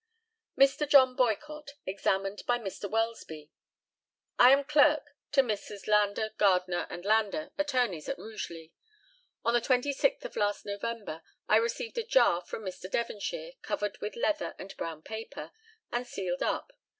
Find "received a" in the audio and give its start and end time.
11.57-12.03